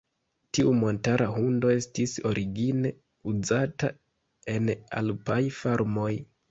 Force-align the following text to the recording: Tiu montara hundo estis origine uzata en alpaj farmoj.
Tiu 0.57 0.71
montara 0.77 1.27
hundo 1.35 1.71
estis 1.75 2.17
origine 2.31 2.95
uzata 3.35 3.95
en 4.57 4.77
alpaj 5.03 5.43
farmoj. 5.63 6.15